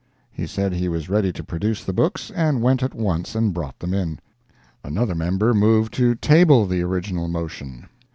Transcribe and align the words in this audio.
He 0.31 0.47
said 0.47 0.73
he 0.73 0.89
was 0.89 1.09
ready 1.11 1.31
to 1.31 1.43
produce 1.43 1.83
the 1.83 1.93
books, 1.93 2.31
and 2.31 2.63
went 2.63 2.81
at 2.81 2.95
once 2.95 3.35
and 3.35 3.53
brought 3.53 3.77
them 3.77 3.93
in. 3.93 4.17
Another 4.83 5.13
member 5.13 5.53
moved 5.53 5.93
to 5.93 6.15
table 6.15 6.65
the 6.65 6.81
original 6.81 7.27
motion. 7.27 7.87